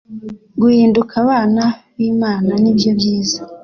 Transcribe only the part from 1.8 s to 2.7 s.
b Imana